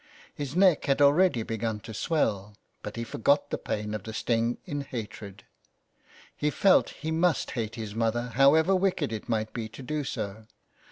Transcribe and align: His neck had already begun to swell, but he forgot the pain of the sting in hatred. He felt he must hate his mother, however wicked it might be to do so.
His 0.33 0.55
neck 0.55 0.85
had 0.85 0.99
already 0.99 1.43
begun 1.43 1.79
to 1.81 1.93
swell, 1.93 2.55
but 2.81 2.95
he 2.95 3.03
forgot 3.03 3.51
the 3.51 3.59
pain 3.59 3.93
of 3.93 4.01
the 4.01 4.13
sting 4.15 4.57
in 4.65 4.81
hatred. 4.81 5.43
He 6.35 6.49
felt 6.49 6.89
he 6.89 7.11
must 7.11 7.51
hate 7.51 7.75
his 7.75 7.93
mother, 7.93 8.29
however 8.29 8.75
wicked 8.75 9.13
it 9.13 9.29
might 9.29 9.53
be 9.53 9.69
to 9.69 9.83
do 9.83 10.03
so. 10.03 10.47